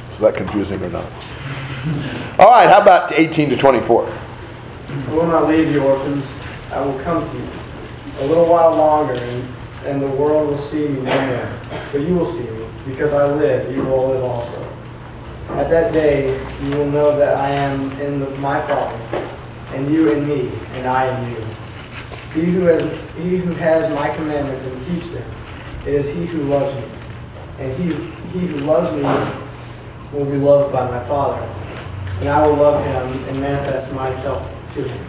[0.09, 1.05] Is that confusing or not?
[2.39, 4.07] All right, how about 18 to 24?
[4.89, 6.25] I will not leave you orphans.
[6.71, 7.47] I will come to you.
[8.19, 9.47] A little while longer, and,
[9.85, 11.59] and the world will see me no more.
[11.91, 14.66] But you will see me, because I live, you will live also.
[15.49, 18.95] At that day, you will know that I am in the, my Father,
[19.73, 21.45] and you in me, and I in you.
[22.33, 22.83] He who has
[23.15, 25.31] he who has my commandments and keeps them,
[25.87, 26.87] it is he who loves me.
[27.59, 27.93] And he
[28.37, 29.01] he who loves me
[30.11, 31.41] will be loved by my Father,
[32.19, 35.05] and I will love him and manifest myself to him.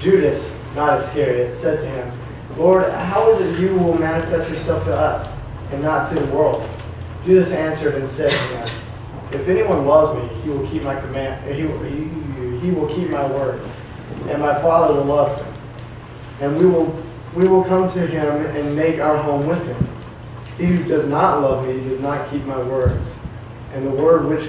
[0.00, 2.12] Judas, not Iscariot, said to him,
[2.56, 5.28] Lord, how is it you will manifest yourself to us
[5.72, 6.68] and not to the world?
[7.24, 8.83] Jesus answered and said to him,
[9.34, 11.54] If anyone loves me, he will keep my command.
[11.54, 13.60] He will, he, he will keep my word,
[14.28, 15.54] and my Father will love him,
[16.40, 19.88] and we will we will come to him and make our home with him.
[20.56, 23.04] He who does not love me does not keep my words,
[23.72, 24.48] and the word which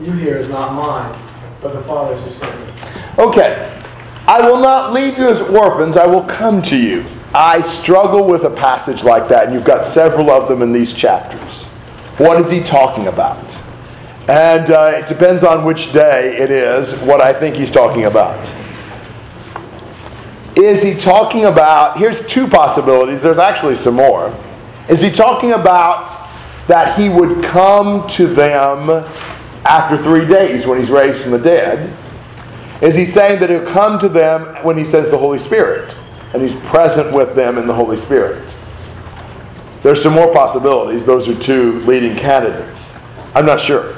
[0.00, 1.14] you hear is not mine,
[1.60, 2.72] but the Father's who sent me.
[3.18, 3.68] Okay.
[4.26, 7.04] I will not leave you as orphans, I will come to you.
[7.34, 10.94] I struggle with a passage like that, and you've got several of them in these
[10.94, 11.64] chapters.
[12.18, 13.44] What is he talking about?
[14.28, 18.52] And uh, it depends on which day it is what I think he's talking about.
[20.56, 24.36] Is he talking about, here's two possibilities, there's actually some more.
[24.88, 26.08] Is he talking about
[26.68, 28.90] that he would come to them
[29.64, 31.96] after three days when he's raised from the dead?
[32.80, 35.96] Is he saying that he'll come to them when he sends the Holy Spirit?
[36.32, 38.54] and he's present with them in the Holy Spirit.
[39.82, 41.04] There's some more possibilities.
[41.04, 42.91] Those are two leading candidates.
[43.34, 43.94] I'm not sure.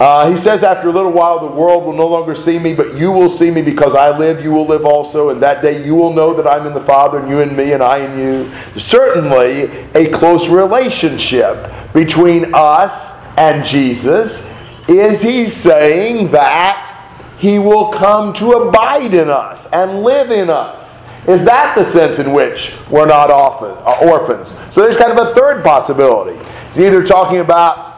[0.00, 2.96] Uh, he says, After a little while, the world will no longer see me, but
[2.96, 5.28] you will see me because I live, you will live also.
[5.28, 7.72] And that day you will know that I'm in the Father, and you in me,
[7.72, 8.50] and I in you.
[8.80, 14.48] Certainly, a close relationship between us and Jesus.
[14.88, 16.96] Is he saying that
[17.38, 21.04] he will come to abide in us and live in us?
[21.28, 24.54] Is that the sense in which we're not uh, orphans?
[24.70, 26.38] So there's kind of a third possibility.
[26.68, 27.89] He's either talking about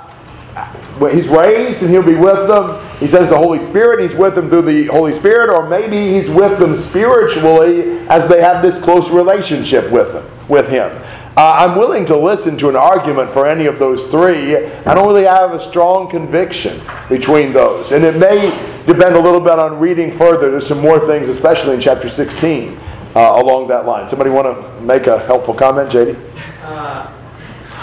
[1.10, 2.80] he's raised and he'll be with them.
[2.98, 6.30] He says the Holy Spirit, he's with them through the Holy Spirit, or maybe he's
[6.30, 10.90] with them spiritually as they have this close relationship with them, with him.
[11.34, 14.54] Uh, I'm willing to listen to an argument for any of those three.
[14.56, 17.90] I don't really have a strong conviction between those.
[17.90, 18.50] And it may
[18.86, 20.50] depend a little bit on reading further.
[20.50, 22.76] There's some more things, especially in chapter 16,
[23.16, 24.10] uh, along that line.
[24.10, 26.18] Somebody want to make a helpful comment, JD?
[26.64, 27.10] Uh,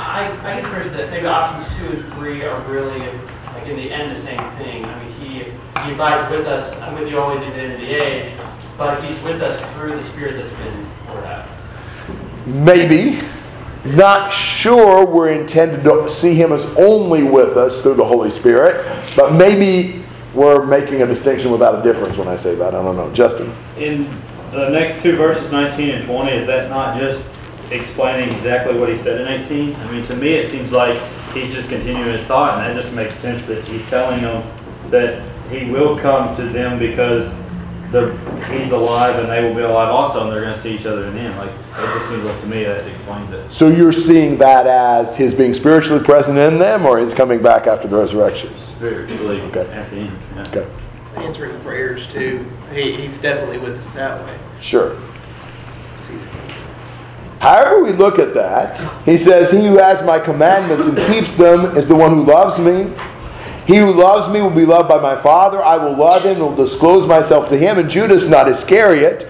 [0.10, 3.00] I, I concur that maybe options two and three are really,
[3.54, 4.84] like in the end, the same thing.
[4.84, 5.30] I mean, he,
[5.84, 8.34] he abides with us, I'm with you always to the end of the age,
[8.76, 11.48] but he's with us through the Spirit that's been poured out.
[12.48, 13.19] Maybe.
[13.86, 18.86] Not sure we're intended to see him as only with us through the Holy Spirit,
[19.15, 22.76] but maybe we're making a distinction without a difference when I say that.
[22.76, 23.13] I don't know.
[23.13, 23.54] Justin?
[23.78, 24.04] In
[24.52, 27.24] the next two verses, 19 and 20, is that not just
[27.71, 29.75] explaining exactly what he said in 18?
[29.75, 30.99] I mean, to me, it seems like
[31.34, 34.43] he's just continuing his thought, and that just makes sense that he's telling them
[34.89, 37.34] that he will come to them because
[38.51, 41.05] he's alive and they will be alive also, and they're going to see each other
[41.05, 41.38] in the end.
[41.38, 43.51] Like, it just seems like to me that explains it.
[43.51, 47.65] So you're seeing that as his being spiritually present in them or his coming back
[47.67, 48.55] after the resurrection?
[48.58, 49.62] Spiritually Okay.
[49.71, 50.19] at the end.
[50.36, 50.47] yeah.
[50.49, 50.67] Okay.
[51.15, 52.45] Answering prayers too.
[52.73, 54.38] He, he's definitely with us that way.
[54.62, 54.95] Sure.
[57.39, 61.78] However, we look at that, he says, He who has my commandments and keeps them
[61.78, 62.93] is the one who loves me.
[63.65, 65.62] He who loves me will be loved by my Father.
[65.62, 67.78] I will love him and will disclose myself to him.
[67.78, 69.28] And Judas, not Iscariot,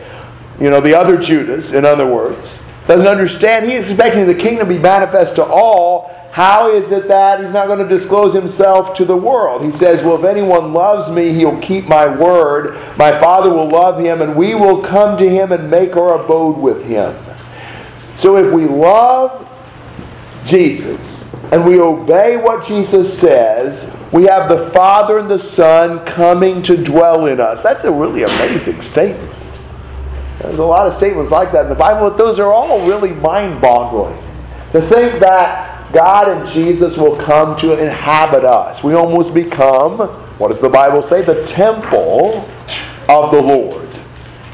[0.60, 3.66] you know, the other Judas, in other words, doesn't understand.
[3.66, 6.16] He is expecting the kingdom to be manifest to all.
[6.32, 9.64] How is it that he's not going to disclose himself to the world?
[9.64, 12.76] He says, Well, if anyone loves me, he'll keep my word.
[12.98, 16.58] My Father will love him, and we will come to him and make our abode
[16.58, 17.14] with him.
[18.20, 19.48] So if we love
[20.44, 26.62] Jesus and we obey what Jesus says, we have the Father and the Son coming
[26.64, 27.64] to dwell in us.
[27.64, 29.34] That's a really amazing statement.
[30.40, 33.12] There's a lot of statements like that in the Bible, but those are all really
[33.12, 34.22] mind boggling.
[34.74, 38.84] To think that God and Jesus will come to inhabit us.
[38.84, 39.98] We almost become,
[40.40, 41.22] what does the Bible say?
[41.22, 42.46] The temple
[43.08, 43.88] of the Lord,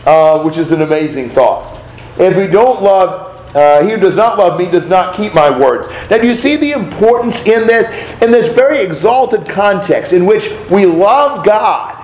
[0.05, 1.81] uh, which is an amazing thought.
[2.19, 5.49] If we don't love uh, he who does not love me does not keep my
[5.49, 5.89] words.
[6.09, 7.87] Now, do you see the importance in this?
[8.21, 11.95] In this very exalted context in which we love God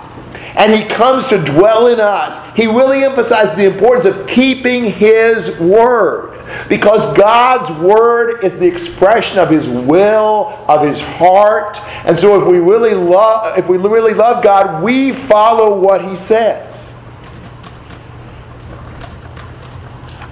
[0.55, 5.57] and He comes to dwell in us, He really emphasizes the importance of keeping His
[5.59, 6.29] word.
[6.67, 11.79] Because God's word is the expression of His will, of His heart.
[12.05, 16.15] And so if we really love if we really love God, we follow what He
[16.15, 16.90] says.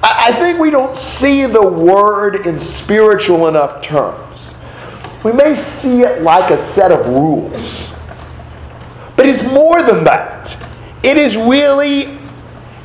[0.02, 4.54] I think we don't see the word in spiritual enough terms.
[5.24, 7.92] We may see it like a set of rules.
[9.18, 10.56] But it's more than that.
[11.04, 12.18] It is really,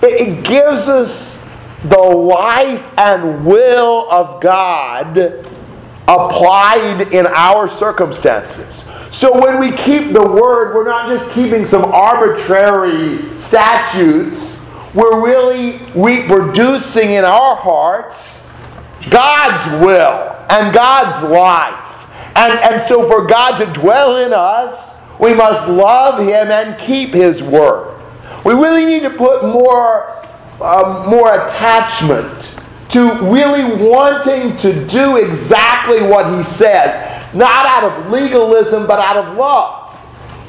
[0.03, 1.41] it gives us
[1.85, 5.17] the life and will of God
[6.09, 8.85] applied in our circumstances.
[9.11, 14.54] So when we keep the word, we're not just keeping some arbitrary statutes
[14.95, 18.47] we're really reproducing in our hearts
[19.11, 22.07] God's will and God's life.
[22.37, 27.11] And, and so, for God to dwell in us, we must love Him and keep
[27.11, 28.01] His word.
[28.45, 30.27] We really need to put more,
[30.61, 32.57] um, more attachment
[32.91, 39.17] to really wanting to do exactly what He says, not out of legalism, but out
[39.17, 39.84] of love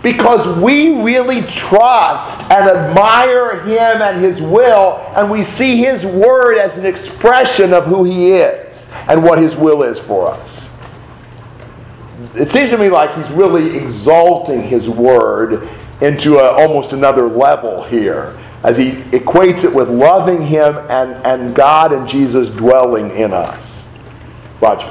[0.06, 6.60] because we really trust and admire Him and His will, and we see His Word
[6.60, 10.70] as an expression of who He is and what His will is for us.
[12.36, 15.68] It seems to me like He's really exalting His Word
[16.02, 21.56] into a, almost another level here as He equates it with loving Him and, and
[21.56, 23.88] God and Jesus dwelling in us.
[24.62, 24.86] Roger.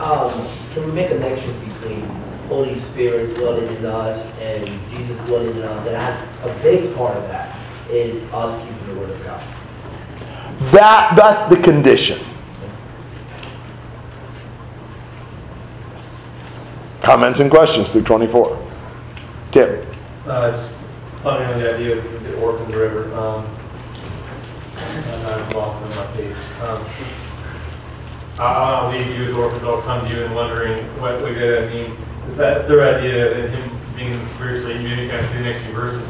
[0.00, 1.65] Um, can we make a connection
[2.46, 7.16] Holy Spirit dwelling in us and Jesus dwelling in us, that has a big part
[7.16, 7.56] of that
[7.90, 9.42] is us keeping the Word of God.
[10.72, 12.18] That, that's the condition.
[17.02, 18.68] Comments and questions through 24.
[19.52, 19.86] Tim.
[20.26, 20.76] Uh, just
[21.22, 23.14] pondering on the idea of the orphan river.
[23.14, 23.46] Um,
[24.76, 26.34] I'm lost on my page.
[26.62, 26.84] Um,
[28.38, 31.70] I- I'll leave you as orphans, I'll come to you and wondering what, what that
[31.72, 31.96] means.
[32.28, 35.64] Is that their idea that him being spiritually, maybe you kind of see the next
[35.64, 36.02] few verses.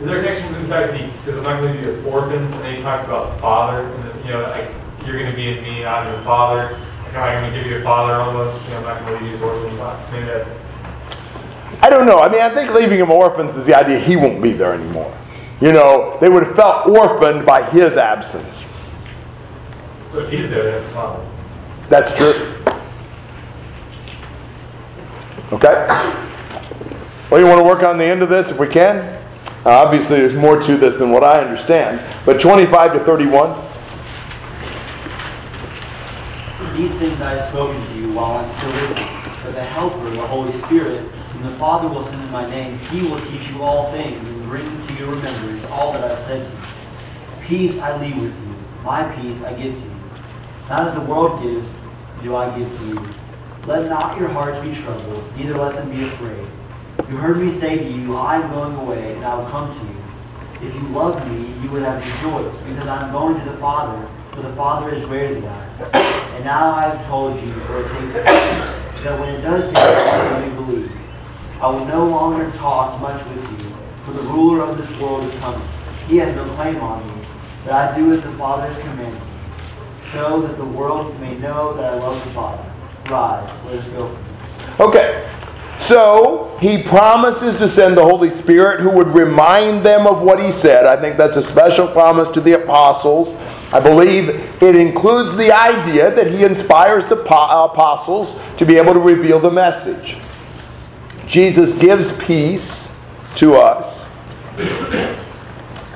[0.00, 1.94] Is there a connection to the fact that he says, I'm not going to leave
[1.94, 4.70] you as orphans, and then he talks about the father, and then, you know, like,
[5.06, 6.78] you're going to be in me, I'm your father.
[7.04, 9.24] Like, I'm going to give you a father almost, you know, I'm not going to
[9.24, 10.10] leave you as orphans.
[10.12, 10.50] Maybe that's
[11.82, 12.20] I don't know.
[12.20, 15.12] I mean, I think leaving him orphans is the idea he won't be there anymore.
[15.60, 18.64] You know, they would have felt orphaned by his absence.
[20.12, 21.26] So if he's there, then father.
[21.88, 22.61] That's true.
[25.52, 25.86] Okay?
[27.30, 29.22] Well, you want to work on the end of this if we can?
[29.64, 32.00] Uh, obviously, there's more to this than what I understand.
[32.24, 33.50] But 25 to 31.
[36.76, 39.04] These things I have spoken to you while I'm still with you.
[39.44, 43.02] But the Helper, the Holy Spirit, whom the Father will send in my name, he
[43.02, 46.46] will teach you all things and bring to your remembrance all that I have said
[46.46, 46.62] to you.
[47.46, 48.54] Peace I leave with you.
[48.82, 49.90] My peace I give to you.
[50.68, 51.68] Not as the world gives,
[52.22, 53.08] do I give to you.
[53.64, 56.48] Let not your hearts be troubled, neither let them be afraid.
[57.08, 59.86] You heard me say to you, I am going away, and I will come to
[59.86, 60.68] you.
[60.68, 64.08] If you loved me, you would have rejoiced, because I am going to the Father,
[64.32, 65.98] for the Father is greater than I.
[66.34, 68.24] And now I have told you, for it takes place,
[69.04, 70.92] that when it does take place, you believe.
[71.60, 75.34] I will no longer talk much with you, for the ruler of this world is
[75.38, 75.68] coming.
[76.08, 77.22] He has no claim on me,
[77.62, 79.26] but I do as the Father has commanded me,
[80.02, 82.71] so that the world may know that I love the Father.
[84.80, 85.28] Okay.
[85.78, 90.52] So he promises to send the Holy Spirit who would remind them of what he
[90.52, 90.86] said.
[90.86, 93.34] I think that's a special promise to the apostles.
[93.72, 94.28] I believe
[94.62, 99.50] it includes the idea that he inspires the apostles to be able to reveal the
[99.50, 100.18] message.
[101.26, 102.94] Jesus gives peace
[103.36, 104.08] to us.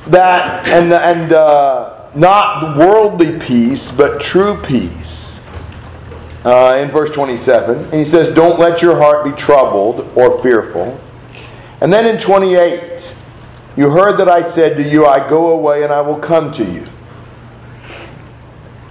[0.09, 5.26] That and and uh, not worldly peace, but true peace.
[6.47, 10.97] Uh, in verse 27, and he says, "Don't let your heart be troubled or fearful."
[11.81, 13.15] And then in 28,
[13.77, 16.63] you heard that I said to you, "I go away and I will come to
[16.63, 16.85] you."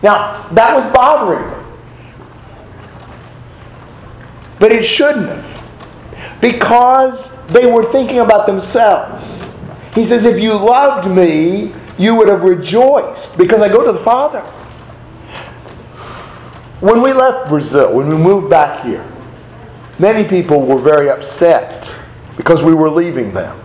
[0.03, 1.65] Now that was bothering them,
[4.59, 9.45] but it shouldn't have, because they were thinking about themselves.
[9.93, 13.99] He says, If you loved me, you would have rejoiced because I go to the
[13.99, 14.43] Father.
[16.81, 19.05] When we left Brazil, when we moved back here,
[19.97, 21.95] many people were very upset
[22.35, 23.57] because we were leaving them.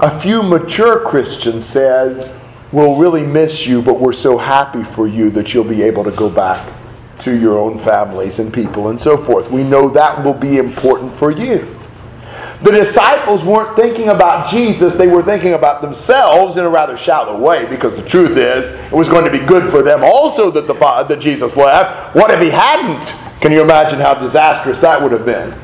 [0.00, 2.32] A few mature Christians said,
[2.72, 6.10] We'll really miss you, but we're so happy for you that you'll be able to
[6.10, 6.72] go back
[7.20, 9.50] to your own families and people and so forth.
[9.50, 11.75] We know that will be important for you.
[12.62, 17.38] The disciples weren't thinking about Jesus, they were thinking about themselves in a rather shallow
[17.38, 20.66] way because the truth is, it was going to be good for them also that,
[20.66, 22.14] the, that Jesus left.
[22.16, 23.06] What if he hadn't?
[23.42, 25.54] Can you imagine how disastrous that would have been?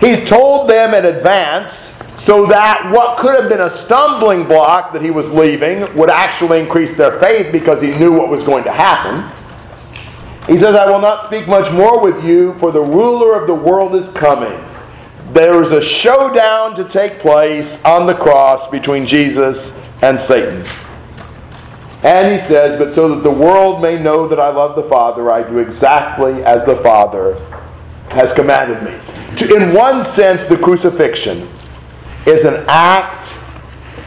[0.00, 5.00] He's told them in advance so that what could have been a stumbling block that
[5.00, 8.72] he was leaving would actually increase their faith because he knew what was going to
[8.72, 9.24] happen.
[10.46, 13.54] He says, I will not speak much more with you, for the ruler of the
[13.54, 14.62] world is coming
[15.32, 20.64] there is a showdown to take place on the cross between Jesus and Satan.
[22.02, 25.30] And he says, But so that the world may know that I love the Father,
[25.30, 27.34] I do exactly as the Father
[28.10, 29.54] has commanded me.
[29.54, 31.48] In one sense, the crucifixion
[32.26, 33.38] is an act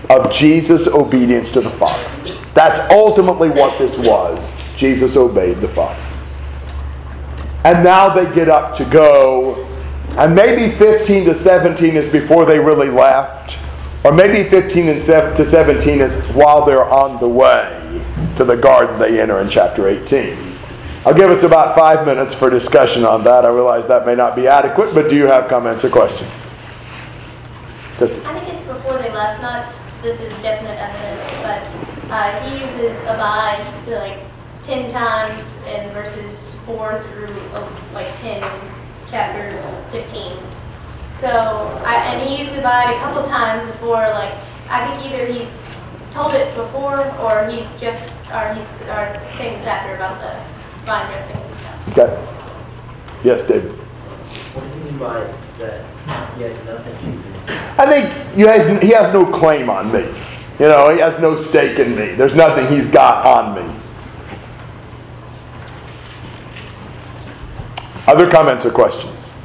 [0.10, 2.10] of Jesus' obedience to the Father.
[2.54, 4.50] That's ultimately what this was.
[4.76, 6.02] Jesus obeyed the Father.
[7.66, 9.69] And now they get up to go
[10.18, 13.57] and maybe 15 to 17 is before they really left.
[14.03, 17.76] Or maybe 15 and to 17 is while they're on the way
[18.38, 20.38] to the garden they enter in chapter 18.
[21.05, 23.45] I'll give us about five minutes for discussion on that.
[23.45, 26.49] I realize that may not be adequate, but do you have comments or questions?
[27.99, 32.97] I think it's before they left, not this is definite evidence, but uh, he uses
[33.01, 34.20] abide like
[34.64, 38.41] 10 times in verses 4 through uh, like 10
[39.10, 39.57] chapter
[39.91, 40.32] 15.
[41.14, 41.28] So,
[41.86, 44.34] I, and he used to abide a couple times before, like,
[44.70, 45.64] I think either he's
[46.14, 51.07] told it before or he's just, or he's or saying this after about the vine
[51.12, 51.97] dressing and stuff.
[51.97, 52.28] Okay.
[53.24, 53.72] Yes, David.
[53.72, 57.30] What does he mean by that he has nothing to do?
[57.78, 60.05] I think he has, he has no claim on me.
[60.60, 62.14] You know, he has no stake in me.
[62.14, 63.79] There's nothing he's got on me.
[68.10, 69.38] Other comments or questions?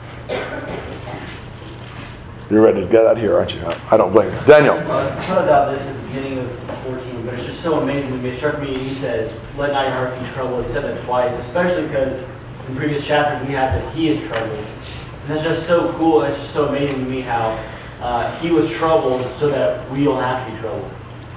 [2.48, 3.62] You're ready to get out of here, aren't you?
[3.90, 4.40] I don't blame you.
[4.46, 4.76] Daniel.
[4.90, 6.50] Uh, I thought about this at the beginning of
[6.84, 8.30] 14, but it's just so amazing to me.
[8.30, 10.64] It struck me, he says, let not your heart be troubled.
[10.64, 12.18] He said that twice, especially because
[12.66, 14.58] in previous chapters we have that he is troubled.
[14.58, 16.22] And that's just so cool.
[16.22, 17.62] It's just so amazing to me how
[18.00, 20.90] uh, he was troubled so that we don't have to be troubled.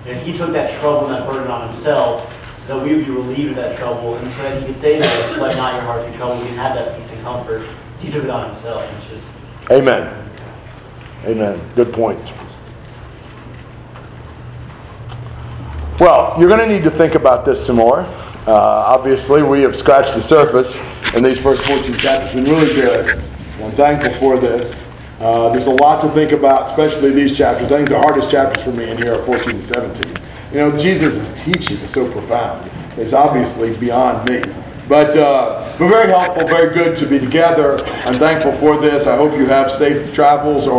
[0.06, 2.34] And he took that trouble and that burden on himself
[2.68, 5.06] that we would be relieved of that trouble and so that he could say to
[5.06, 6.42] us, let not your heart be troubled.
[6.42, 7.68] We can have that peace and comfort.
[8.00, 8.84] He took it on himself.
[8.98, 9.26] It's just
[9.72, 10.30] Amen.
[11.26, 11.60] Amen.
[11.76, 12.22] Good point.
[16.00, 18.02] Well, you're going to need to think about this some more.
[18.02, 20.80] Uh, obviously, we have scratched the surface
[21.16, 22.34] in these first 14 chapters.
[22.34, 23.22] Been really good.
[23.62, 24.80] I'm thankful for this.
[25.20, 27.72] Uh, there's a lot to think about, especially these chapters.
[27.72, 30.16] I think the hardest chapters for me in here are 14 and 17.
[30.52, 32.70] You know, Jesus' teaching is so profound.
[32.98, 34.42] It's obviously beyond me.
[34.88, 37.84] But, uh, but very helpful, very good to be together.
[38.06, 39.06] I'm thankful for this.
[39.06, 40.76] I hope you have safe travels or